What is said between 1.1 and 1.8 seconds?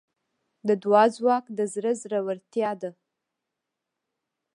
ځواک د